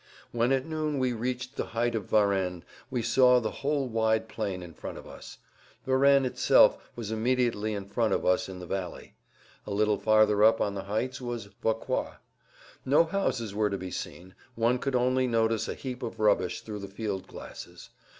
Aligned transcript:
When 0.31 0.51
at 0.51 0.65
noon 0.65 0.97
we 0.97 1.13
reached 1.13 1.55
the 1.57 1.65
height 1.77 1.93
of 1.93 2.09
Varennes 2.09 2.63
we 2.89 3.03
saw 3.03 3.39
the 3.39 3.51
whole 3.51 3.87
wide 3.87 4.27
plan 4.27 4.63
in 4.63 4.73
front 4.73 4.97
of 4.97 5.05
us. 5.07 5.37
Varennes 5.85 6.25
itself 6.25 6.89
was 6.95 7.11
immediately 7.11 7.75
in 7.75 7.85
front 7.87 8.11
of 8.11 8.25
us 8.25 8.49
in 8.49 8.57
the 8.57 8.65
valley. 8.65 9.13
A 9.67 9.71
little 9.71 9.99
farther 9.99 10.43
up 10.43 10.59
on 10.59 10.73
the 10.73 10.85
heights 10.85 11.21
was 11.21 11.49
Vauquois. 11.61 12.15
No 12.83 13.03
houses 13.03 13.53
were 13.53 13.69
to 13.69 13.77
be 13.77 13.91
seen; 13.91 14.33
one 14.55 14.79
could 14.79 14.95
only 14.95 15.27
notice 15.27 15.67
a 15.67 15.75
heap 15.75 16.01
of 16.01 16.19
rubbish 16.19 16.61
through 16.61 16.79
the 16.79 16.87
field 16.87 17.27
glasses. 17.27 17.91